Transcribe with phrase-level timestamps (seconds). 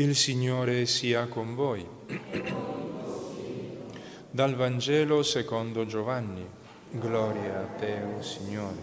[0.00, 1.84] Il Signore sia con voi.
[4.30, 6.46] Dal Vangelo secondo Giovanni.
[6.88, 8.76] Gloria a te, o Signore.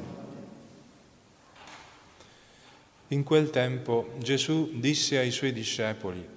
[3.07, 6.27] In quel tempo Gesù disse ai suoi discepoli,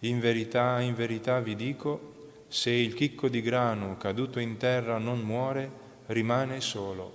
[0.00, 5.20] In verità, in verità vi dico, se il chicco di grano caduto in terra non
[5.20, 5.72] muore,
[6.08, 7.10] rimane solo.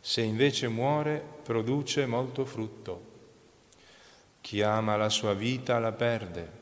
[0.00, 3.07] Se invece muore, produce molto frutto.
[4.40, 6.56] Chi ama la sua vita la perde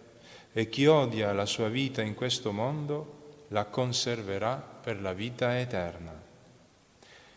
[0.52, 6.18] e chi odia la sua vita in questo mondo la conserverà per la vita eterna.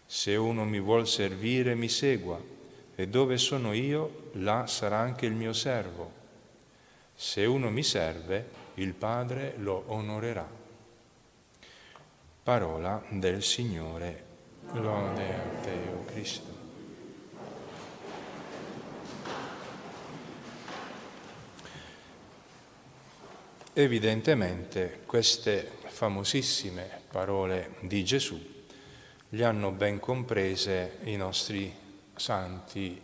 [0.05, 2.41] Se uno mi vuol servire, mi segua,
[2.95, 6.11] e dove sono io, là sarà anche il mio servo.
[7.13, 10.49] Se uno mi serve, il Padre lo onorerà.
[12.41, 14.23] Parola del Signore.
[14.71, 16.58] Lode a te, o Cristo.
[23.79, 28.37] Evidentemente queste famosissime parole di Gesù
[29.29, 31.73] le hanno ben comprese i nostri
[32.13, 33.01] santi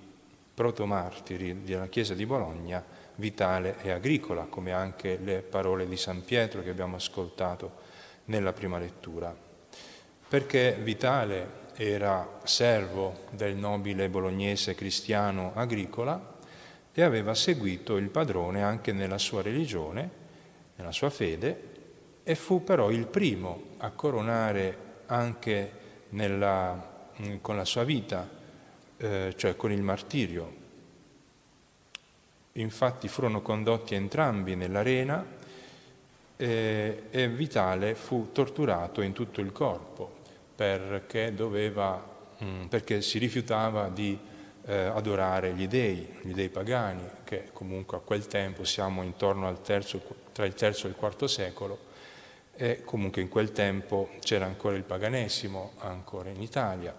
[0.53, 2.83] protomartiri della Chiesa di Bologna,
[3.15, 7.71] Vitale e Agricola, come anche le parole di San Pietro che abbiamo ascoltato
[8.25, 9.33] nella prima lettura.
[10.27, 16.35] Perché Vitale era servo del nobile bolognese cristiano Agricola
[16.91, 20.23] e aveva seguito il padrone anche nella sua religione
[20.75, 21.73] nella sua fede
[22.23, 25.71] e fu però il primo a coronare anche
[26.09, 28.27] nella, mm, con la sua vita,
[28.97, 30.63] eh, cioè con il martirio.
[32.53, 35.23] Infatti furono condotti entrambi nell'arena
[36.37, 40.23] eh, e Vitale fu torturato in tutto il corpo
[40.55, 42.03] perché, doveva,
[42.43, 44.17] mm, perché si rifiutava di
[44.65, 49.61] eh, adorare gli dei, gli dei pagani, che comunque a quel tempo siamo intorno al
[49.61, 50.01] terzo,
[50.35, 51.79] tra il terzo e il quarto secolo,
[52.57, 56.93] e comunque in quel tempo c'era ancora il paganesimo, ancora in Italia.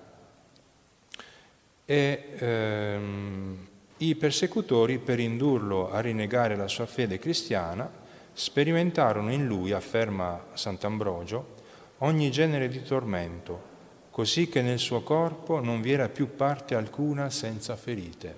[1.85, 3.69] E ehm,
[3.99, 7.87] i persecutori, per indurlo a rinnegare la sua fede cristiana,
[8.33, 11.57] sperimentarono in lui, afferma Sant'Ambrogio,
[11.99, 13.75] ogni genere di tormento,
[14.11, 18.35] così che nel suo corpo non vi era più parte alcuna senza ferite.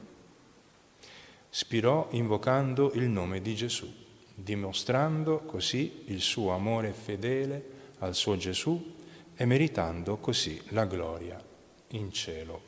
[1.48, 4.06] Spirò invocando il nome di Gesù,
[4.40, 8.94] dimostrando così il suo amore fedele al suo Gesù
[9.34, 11.42] e meritando così la gloria
[11.88, 12.62] in cielo.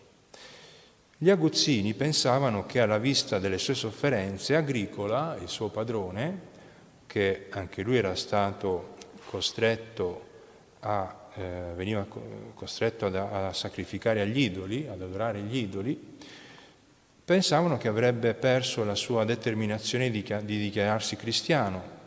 [1.16, 6.48] Gli aguzzini pensavano che alla vista delle sue sofferenze Agricola, il suo padrone,
[7.06, 10.28] che anche lui era stato costretto
[10.80, 12.06] a eh, veniva
[12.54, 16.16] costretto ad, a sacrificare agli idoli, ad adorare gli idoli,
[17.24, 21.98] pensavano che avrebbe perso la sua determinazione di, di dichiararsi cristiano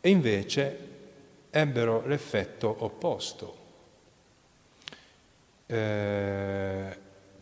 [0.00, 0.78] e invece
[1.50, 3.62] ebbero l'effetto opposto.
[5.66, 6.96] Eh,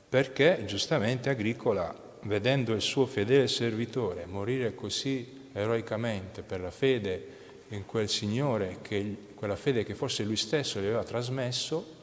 [0.09, 1.93] perché giustamente Agricola,
[2.23, 9.17] vedendo il suo fedele servitore morire così eroicamente per la fede in quel Signore, che,
[9.35, 12.01] quella fede che forse lui stesso gli aveva trasmesso,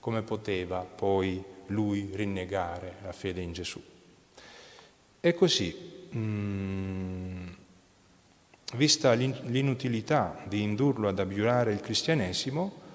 [0.00, 3.80] come poteva poi lui rinnegare la fede in Gesù.
[5.22, 7.48] E così, mh, mm,
[8.76, 12.88] vista l'inutilità di indurlo ad abiurare il cristianesimo,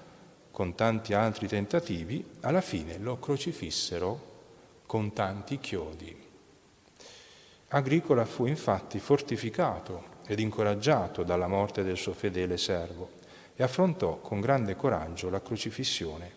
[0.50, 4.34] con tanti altri tentativi, alla fine lo crocifissero
[4.86, 6.24] con tanti chiodi.
[7.68, 13.10] Agricola fu infatti fortificato ed incoraggiato dalla morte del suo fedele servo
[13.54, 16.32] e affrontò con grande coraggio la crocifissione,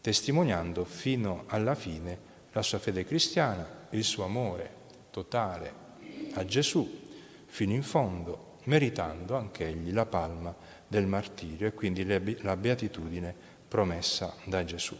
[0.00, 2.18] testimoniando fino alla fine
[2.50, 4.77] la sua fede cristiana, il suo amore
[5.18, 5.86] totale
[6.34, 7.06] a Gesù
[7.46, 10.54] fino in fondo, meritando anch'egli la palma
[10.86, 12.04] del martirio e quindi
[12.42, 13.34] la beatitudine
[13.66, 14.96] promessa da Gesù.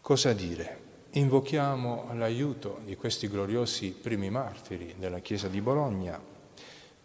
[0.00, 0.84] Cosa dire?
[1.16, 6.20] invochiamo l'aiuto di questi gloriosi primi martiri della Chiesa di Bologna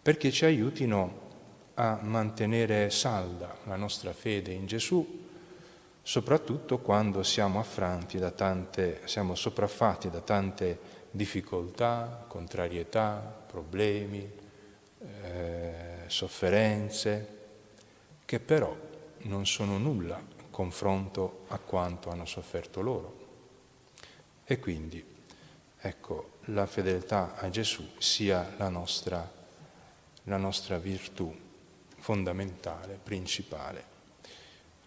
[0.02, 1.30] perché ci aiutino
[1.74, 5.30] a mantenere salda la nostra fede in Gesù,
[6.02, 10.78] soprattutto quando siamo affranti da tante, siamo sopraffatti da tante
[11.10, 14.30] difficoltà, contrarietà, problemi,
[14.98, 17.38] eh, sofferenze,
[18.24, 18.74] che però
[19.22, 20.20] non sono nulla
[20.50, 23.20] confronto a quanto hanno sofferto loro.
[24.44, 25.04] E quindi,
[25.78, 29.30] ecco, la fedeltà a Gesù sia la nostra,
[30.24, 31.34] la nostra virtù
[31.96, 33.91] fondamentale, principale.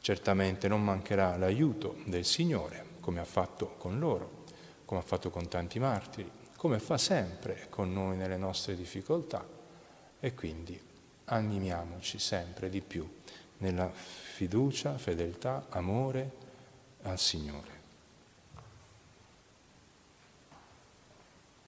[0.06, 4.44] Certamente non mancherà l'aiuto del Signore, come ha fatto con loro,
[4.86, 9.44] come ha fatto con tanti martiri, come fa sempre con noi nelle nostre difficoltà
[10.20, 10.80] e quindi
[11.24, 13.12] animiamoci sempre di più
[13.58, 16.32] nella fiducia, fedeltà, amore
[17.02, 17.75] al Signore.